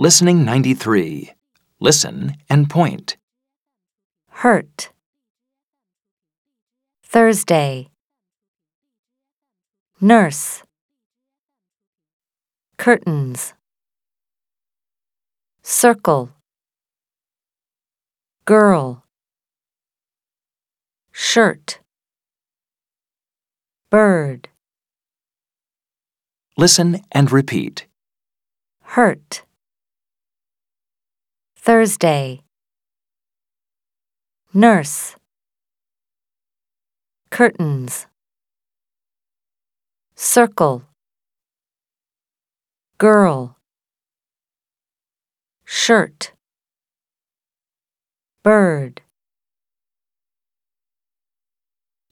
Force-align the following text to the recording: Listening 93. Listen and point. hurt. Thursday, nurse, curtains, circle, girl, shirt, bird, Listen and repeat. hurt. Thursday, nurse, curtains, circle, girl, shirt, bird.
Listening 0.00 0.44
93. 0.44 1.32
Listen 1.80 2.36
and 2.48 2.70
point. 2.70 3.16
hurt. 4.30 4.90
Thursday, 7.02 7.88
nurse, 10.00 10.62
curtains, 12.76 13.54
circle, 15.62 16.30
girl, 18.44 19.04
shirt, 21.10 21.80
bird, 23.90 24.48
Listen 26.56 27.00
and 27.10 27.32
repeat. 27.32 27.86
hurt. 28.94 29.42
Thursday, 31.68 32.40
nurse, 34.54 35.16
curtains, 37.30 38.06
circle, 40.16 40.82
girl, 42.96 43.58
shirt, 45.66 46.32
bird. 48.42 49.02